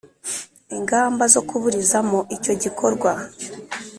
[0.77, 3.11] ingamba zo kuburizamo icyo gikorwa.